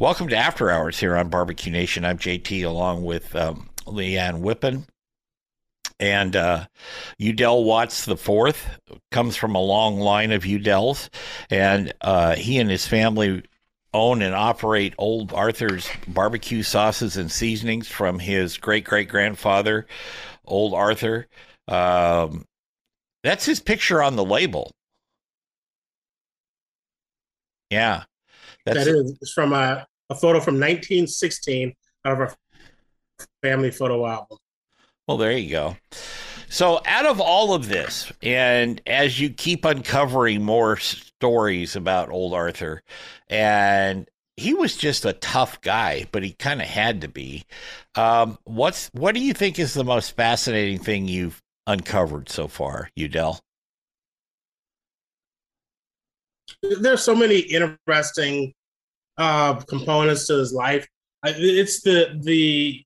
[0.00, 2.04] Welcome to After Hours here on Barbecue Nation.
[2.04, 4.86] I'm JT along with um, Leanne Whippen.
[5.98, 6.66] And uh,
[7.18, 8.78] Udell Watts the fourth
[9.10, 11.08] comes from a long line of Udells,
[11.50, 13.42] and uh, he and his family
[13.92, 19.88] own and operate Old Arthur's barbecue sauces and seasonings from his great great grandfather,
[20.44, 21.26] Old Arthur.
[21.66, 22.44] Um,
[23.24, 24.70] that's his picture on the label.
[27.68, 28.04] Yeah,
[28.74, 31.74] that's that is it's from a, a photo from 1916
[32.04, 32.34] out of our
[33.42, 34.38] family photo album.
[35.06, 35.76] Well, there you go.
[36.50, 42.32] So, out of all of this, and as you keep uncovering more stories about old
[42.32, 42.82] Arthur,
[43.28, 47.44] and he was just a tough guy, but he kind of had to be.
[47.96, 52.88] Um, what's what do you think is the most fascinating thing you've uncovered so far,
[52.96, 53.40] Udell?
[56.80, 58.54] There's so many interesting
[59.18, 60.86] uh, components to his life.
[61.24, 62.84] It's the the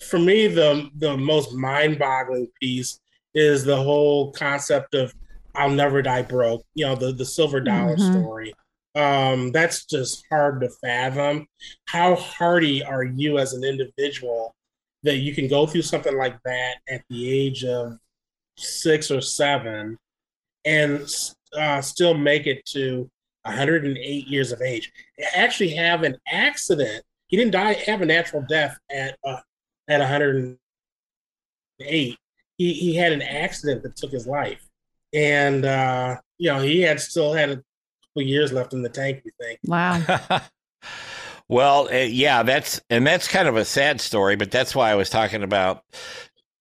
[0.00, 3.00] for me the the most mind-boggling piece
[3.34, 5.12] is the whole concept of
[5.54, 6.64] I'll never die broke.
[6.74, 8.20] You know the the silver dollar mm-hmm.
[8.20, 8.54] story.
[8.96, 11.46] Um, that's just hard to fathom.
[11.86, 14.54] How hardy are you as an individual
[15.02, 17.98] that you can go through something like that at the age of
[18.56, 19.98] six or seven
[20.64, 21.12] and
[21.58, 23.10] uh, still make it to
[23.44, 24.92] 108 years of age,
[25.34, 27.04] actually have an accident.
[27.28, 29.40] He didn't die, have a natural death at uh,
[29.88, 32.18] at 108.
[32.56, 34.66] He he had an accident that took his life,
[35.12, 39.22] and uh, you know he had still had a couple years left in the tank.
[39.24, 39.58] We think.
[39.64, 40.02] Wow.
[41.48, 44.94] well, uh, yeah, that's and that's kind of a sad story, but that's why I
[44.94, 45.82] was talking about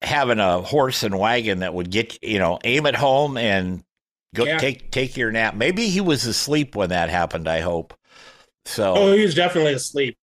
[0.01, 3.83] having a horse and wagon that would get you know aim at home and
[4.33, 4.57] Go yeah.
[4.57, 5.55] take take your nap.
[5.55, 7.47] Maybe he was asleep when that happened.
[7.47, 7.93] I hope.
[8.65, 8.93] So.
[8.95, 10.17] Oh, he was definitely asleep.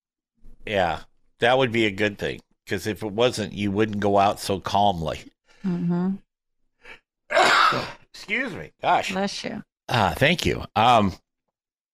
[0.67, 1.01] Yeah,
[1.39, 4.61] that would be a good thing because if it wasn't, you wouldn't go out so
[4.61, 5.21] calmly.
[5.65, 6.17] Mm-hmm.
[8.13, 8.73] Excuse me.
[8.83, 9.13] Gosh.
[9.13, 9.63] Bless you.
[9.89, 10.65] Ah, thank you.
[10.77, 11.13] Um,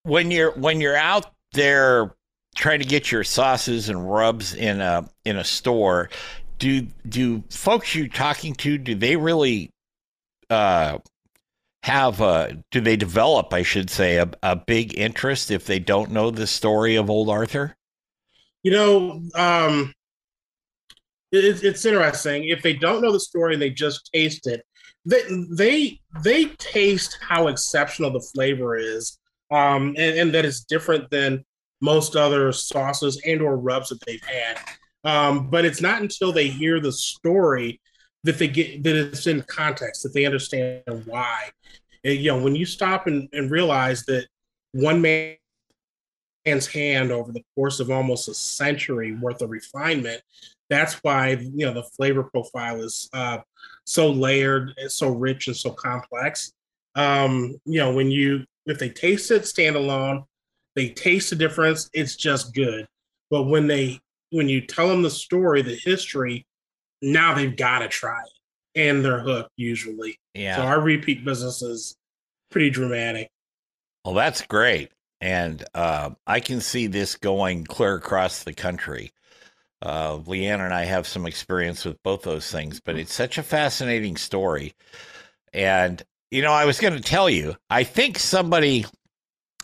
[0.03, 2.15] when you're when you're out there
[2.55, 6.09] trying to get your sauces and rubs in a in a store,
[6.59, 9.69] do do folks you're talking to do they really
[10.49, 10.97] uh
[11.83, 16.11] have uh, do they develop i should say a, a big interest if they don't
[16.11, 17.75] know the story of old arthur?
[18.63, 19.93] You know um
[21.31, 22.45] it, it's interesting.
[22.45, 24.63] If they don't know the story and they just taste it
[25.07, 29.17] they they they taste how exceptional the flavor is
[29.51, 31.43] um and, and that it's different than
[31.81, 34.59] most other sauces and or rubs that they've had.
[35.03, 37.79] Um but it's not until they hear the story
[38.23, 41.49] that they get that it's in context that they understand why.
[42.03, 44.27] And, you know when you stop and, and realize that
[44.73, 50.21] one man's hand over the course of almost a century worth of refinement
[50.69, 53.39] that's why you know the flavor profile is uh,
[53.85, 56.51] so layered so rich and so complex.
[56.95, 60.25] Um, you know when you if they taste it standalone
[60.75, 62.87] they taste the difference it's just good.
[63.29, 63.99] But when they
[64.31, 66.45] when you tell them the story the history
[67.01, 70.19] now they've got to try it and they're hooked usually.
[70.33, 70.57] Yeah.
[70.57, 71.95] So our repeat business is
[72.51, 73.29] pretty dramatic.
[74.05, 74.91] Well, that's great.
[75.19, 79.11] And uh, I can see this going clear across the country.
[79.81, 83.43] Uh, Leanne and I have some experience with both those things, but it's such a
[83.43, 84.73] fascinating story.
[85.53, 86.01] And,
[86.31, 88.85] you know, I was going to tell you, I think somebody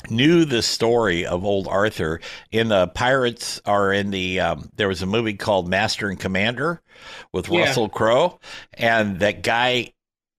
[0.09, 2.19] knew the story of old Arthur
[2.51, 6.81] in the Pirates or in the um, there was a movie called Master and Commander
[7.31, 7.61] with yeah.
[7.61, 8.39] Russell Crowe
[8.73, 9.93] and that guy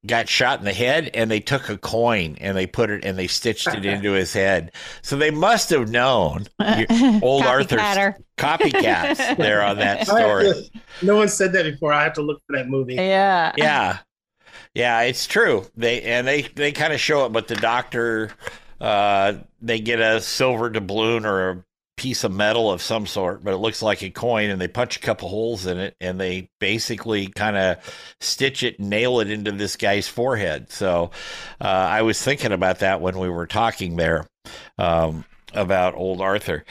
[0.06, 3.18] got shot in the head and they took a coin and they put it and
[3.18, 4.72] they stitched it into his head.
[5.02, 6.46] So they must have known
[7.22, 7.80] old Arthur's
[8.36, 10.70] copycats there on that story.
[11.02, 11.92] no one said that before.
[11.92, 12.94] I have to look for that movie.
[12.94, 13.52] Yeah.
[13.56, 13.98] Yeah.
[14.74, 15.66] Yeah, it's true.
[15.76, 18.32] They and they they kind of show it, but the doctor,
[18.80, 21.64] uh, they get a silver doubloon or a
[21.96, 24.96] piece of metal of some sort, but it looks like a coin, and they punch
[24.96, 27.78] a couple holes in it, and they basically kind of
[28.20, 30.70] stitch it, nail it into this guy's forehead.
[30.70, 31.10] So,
[31.60, 34.26] uh, I was thinking about that when we were talking there
[34.78, 36.64] um, about old Arthur.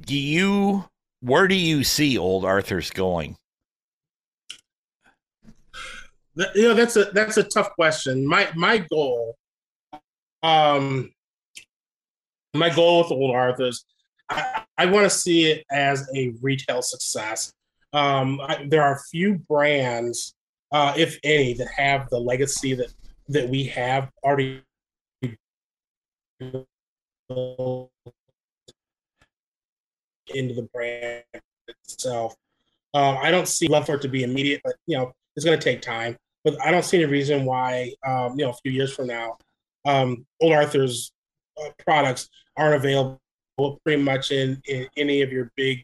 [0.00, 0.84] Do you?
[1.20, 3.36] Where do you see old Arthur's going?
[6.54, 8.26] you know that's a that's a tough question.
[8.26, 9.36] My my goal,
[10.46, 11.10] um,
[12.54, 13.84] my goal with Old Arthur's,
[14.28, 17.52] I, I want to see it as a retail success.
[17.92, 20.34] Um, I, there are few brands,
[20.72, 22.92] uh, if any, that have the legacy that
[23.28, 24.62] that we have already
[26.40, 26.68] into
[30.28, 31.24] the brand
[31.66, 32.36] itself.
[32.94, 35.58] Uh, I don't see love for it to be immediate, but you know it's going
[35.58, 36.16] to take time
[36.46, 39.36] but I don't see any reason why, um, you know, a few years from now,
[39.86, 41.12] um, Old Arthur's
[41.58, 43.20] uh, products aren't available
[43.84, 45.82] pretty much in, in any of your big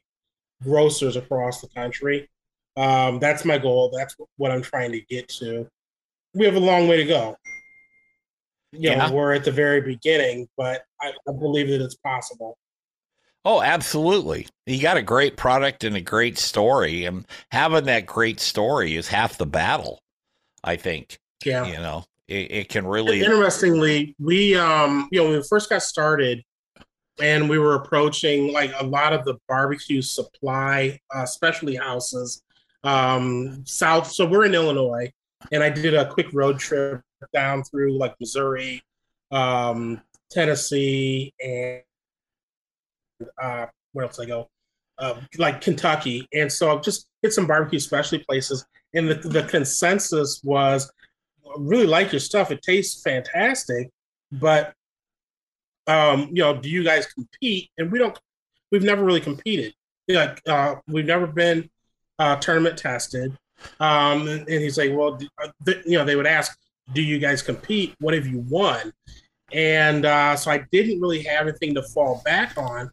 [0.62, 2.28] grocers across the country.
[2.76, 3.90] Um, that's my goal.
[3.96, 5.66] That's what I'm trying to get to.
[6.34, 7.36] We have a long way to go.
[8.72, 9.10] You know, yeah.
[9.10, 12.56] we're at the very beginning, but I, I believe that it's possible.
[13.44, 14.46] Oh, absolutely.
[14.66, 19.08] You got a great product and a great story, and having that great story is
[19.08, 19.98] half the battle.
[20.64, 21.18] I think.
[21.44, 21.66] Yeah.
[21.66, 23.20] You know, it, it can really.
[23.20, 26.42] Interestingly, we, um, you know, when we first got started
[27.20, 32.42] and we were approaching like a lot of the barbecue supply, uh, specialty houses,
[32.84, 34.10] um, south.
[34.10, 35.12] So we're in Illinois
[35.52, 37.02] and I did a quick road trip
[37.32, 38.82] down through like Missouri,
[39.30, 40.00] um,
[40.30, 41.82] Tennessee, and
[43.40, 44.48] uh, where else I go?
[44.98, 46.26] Uh, like Kentucky.
[46.32, 48.64] And so I just hit some barbecue specialty places
[48.94, 50.90] and the, the consensus was
[51.58, 52.50] really like your stuff.
[52.50, 53.90] It tastes fantastic
[54.32, 54.72] but
[55.86, 57.70] um you know do you guys compete?
[57.76, 58.18] And we don't
[58.70, 59.74] we've never really competed.
[60.08, 61.68] Like uh we've never been
[62.18, 63.36] uh tournament tested.
[63.78, 66.58] Um and, and he's like well uh, you know they would ask
[66.94, 67.94] do you guys compete?
[68.00, 68.92] What have you won?
[69.52, 72.90] And uh so i didn't really have anything to fall back on.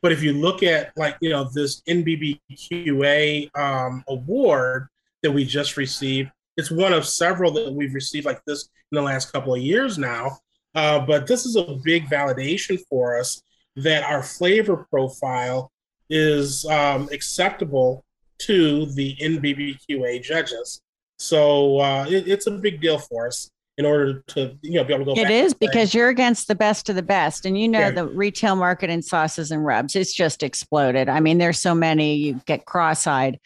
[0.00, 4.88] But if you look at like you know this nbbqa um award
[5.22, 6.30] that we just received.
[6.58, 9.96] It's one of several that we've received like this in the last couple of years
[9.96, 10.38] now.
[10.74, 13.40] Uh, but this is a big validation for us
[13.76, 15.70] that our flavor profile
[16.10, 18.04] is um, acceptable
[18.40, 20.80] to the NBBQA judges.
[21.18, 24.92] So uh, it, it's a big deal for us in order to you know be
[24.92, 25.20] able to go.
[25.20, 27.90] It is because you're against the best of the best, and you know yeah.
[27.92, 29.96] the retail market in sauces and rubs.
[29.96, 31.08] It's just exploded.
[31.08, 32.16] I mean, there's so many.
[32.16, 33.38] You get cross-eyed.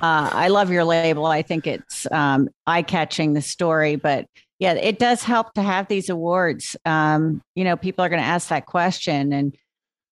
[0.00, 1.26] Uh, I love your label.
[1.26, 4.26] I think it's um, eye-catching the story, but
[4.60, 6.76] yeah, it does help to have these awards.
[6.84, 9.56] Um, you know, people are going to ask that question, and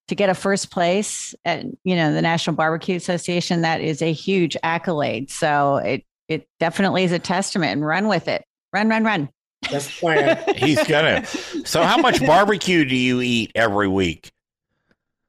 [0.09, 4.13] to get a first place at you know the National Barbecue Association, that is a
[4.13, 5.31] huge accolade.
[5.31, 8.45] So it it definitely is a testament, and run with it.
[8.73, 9.29] Run, run, run.
[9.71, 10.55] That's the plan.
[10.57, 11.27] He's gonna.
[11.27, 14.31] So, how much barbecue do you eat every week?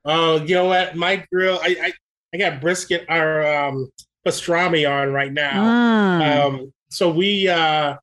[0.06, 0.96] Oh, you know what?
[0.96, 1.60] My grill.
[1.62, 1.94] I I,
[2.34, 3.92] I got brisket or um,
[4.26, 5.64] pastrami on right now.
[5.64, 6.46] Mm.
[6.46, 7.48] Um, so we.
[7.50, 7.98] uh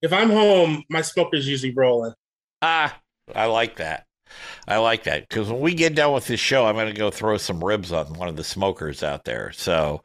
[0.00, 2.12] If I'm home, my smoker's usually rolling.
[2.62, 2.96] Ah,
[3.34, 4.06] I like that.
[4.68, 7.10] I like that because when we get done with this show, I'm going to go
[7.10, 9.50] throw some ribs on one of the smokers out there.
[9.52, 10.02] So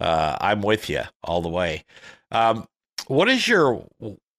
[0.00, 1.84] uh, I'm with you all the way.
[2.32, 2.66] Um,
[3.06, 3.86] what is your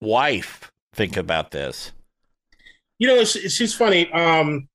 [0.01, 1.91] wife think about this?
[3.00, 4.12] You know, she's funny.
[4.12, 4.67] Um,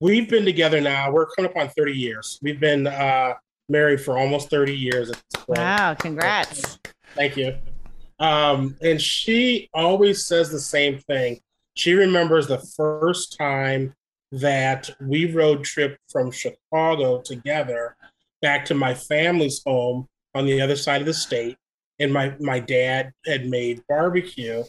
[0.00, 1.10] we've been together now.
[1.12, 2.38] We're coming up on 30 years.
[2.42, 3.34] We've been uh,
[3.68, 5.12] married for almost 30 years.
[5.46, 6.78] Wow, congrats.
[7.14, 7.54] Thank you.
[8.18, 11.40] Um, and she always says the same thing.
[11.74, 13.94] She remembers the first time
[14.32, 17.96] that we road trip from Chicago together
[18.42, 21.56] back to my family's home on the other side of the state
[21.98, 24.62] and my my dad had made barbecue,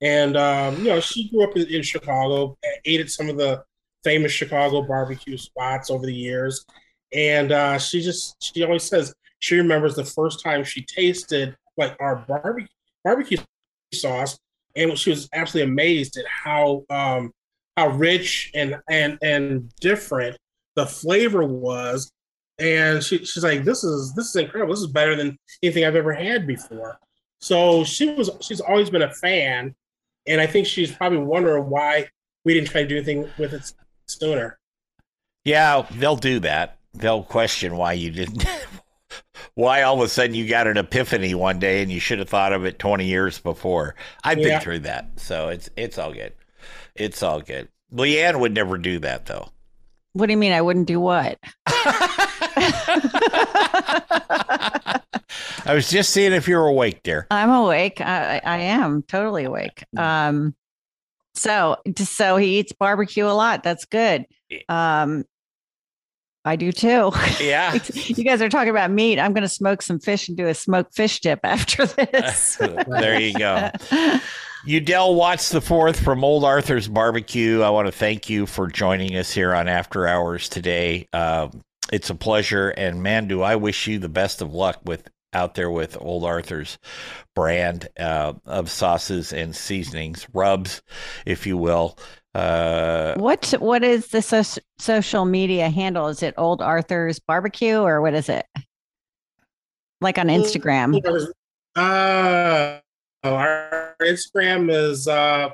[0.00, 3.62] and um, you know she grew up in, in Chicago, ate at some of the
[4.04, 6.64] famous Chicago barbecue spots over the years,
[7.12, 11.96] and uh, she just she always says she remembers the first time she tasted like
[12.00, 12.68] our barbecue
[13.04, 13.38] barbecue
[13.92, 14.38] sauce,
[14.76, 17.32] and she was absolutely amazed at how um,
[17.76, 20.36] how rich and and and different
[20.74, 22.10] the flavor was
[22.58, 24.72] and she, she's like, "This is this is incredible.
[24.74, 26.98] This is better than anything I've ever had before."
[27.40, 29.74] So she was she's always been a fan,
[30.26, 32.08] and I think she's probably wondering why
[32.44, 33.72] we didn't try to do anything with it
[34.06, 34.58] sooner.
[35.44, 36.78] Yeah, they'll do that.
[36.94, 38.44] They'll question why you didn't
[39.54, 42.28] why all of a sudden you got an epiphany one day and you should have
[42.28, 43.94] thought of it 20 years before.
[44.24, 45.08] I've been through that.
[45.16, 46.32] So it's it's all good.
[46.94, 47.68] It's all good.
[47.92, 49.50] Leanne would never do that though.
[50.14, 51.38] What do you mean I wouldn't do what?
[55.64, 57.26] I was just seeing if you're awake, dear.
[57.30, 58.00] I'm awake.
[58.00, 59.84] I, I am totally awake.
[59.96, 60.54] Um,
[61.34, 63.62] so so he eats barbecue a lot.
[63.62, 64.26] That's good.
[64.68, 65.24] Um,
[66.44, 67.12] I do too.
[67.40, 67.78] Yeah.
[67.94, 69.18] you guys are talking about meat.
[69.18, 72.56] I'm going to smoke some fish and do a smoked fish dip after this.
[72.56, 73.70] there you go.
[74.64, 77.62] Udell Watts the fourth from Old Arthur's Barbecue.
[77.62, 81.08] I want to thank you for joining us here on After Hours today.
[81.12, 85.08] Um, it's a pleasure, and man, do I wish you the best of luck with
[85.32, 86.78] out there with Old Arthur's
[87.34, 90.82] brand uh, of sauces and seasonings, rubs,
[91.24, 91.98] if you will.
[92.34, 96.08] Uh, what what is the so- social media handle?
[96.08, 98.46] Is it Old Arthur's Barbecue or what is it?
[100.00, 100.98] Like on Instagram.
[101.76, 102.80] Uh,
[103.22, 105.50] oh, our Instagram is uh,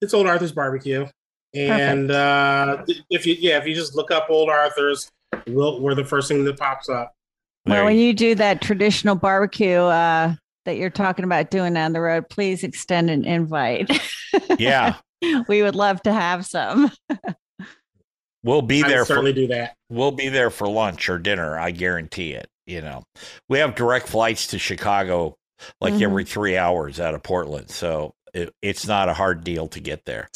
[0.00, 1.06] it's Old Arthur's Barbecue,
[1.54, 5.10] and uh, if you yeah, if you just look up Old Arthur's,
[5.46, 7.14] we'll, we're the first thing that pops up.
[7.66, 10.34] Well, there when you- you do that traditional barbecue uh,
[10.64, 13.90] that you're talking about doing down the road, please extend an invite.
[14.58, 14.96] yeah,
[15.48, 16.90] we would love to have some.
[18.42, 19.74] we'll be I there would for certainly do that.
[19.90, 21.58] we'll be there for lunch or dinner.
[21.58, 22.46] I guarantee it.
[22.66, 23.02] You know,
[23.48, 25.36] we have direct flights to Chicago
[25.80, 26.02] like Mhm.
[26.02, 30.04] every three hours out of Portland, so it, it's not a hard deal to get
[30.06, 30.28] there.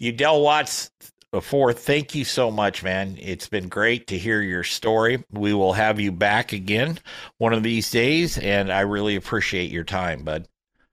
[0.00, 0.90] Udell Watts
[1.32, 3.16] before, thank you so much, man.
[3.20, 5.24] It's been great to hear your story.
[5.30, 6.98] We will have you back again
[7.38, 10.46] one of these days, and I really appreciate your time, bud.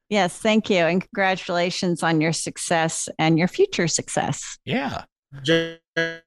[0.10, 0.78] Yes, thank you.
[0.78, 4.58] And congratulations on your success and your future success.
[4.64, 5.04] Yeah.
[5.46, 6.22] And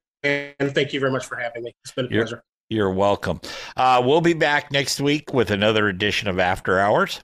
[0.74, 1.72] thank you very much for having me.
[1.84, 2.42] It's been a You're- pleasure.
[2.72, 3.40] You're welcome.
[3.76, 7.20] Uh, we'll be back next week with another edition of After Hours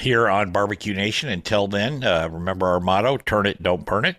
[0.00, 1.28] here on Barbecue Nation.
[1.28, 4.16] Until then, uh, remember our motto turn it, don't burn it.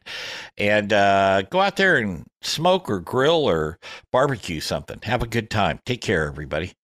[0.57, 3.79] And uh, go out there and smoke or grill or
[4.11, 4.99] barbecue something.
[5.03, 5.79] Have a good time.
[5.85, 6.76] Take care, everybody.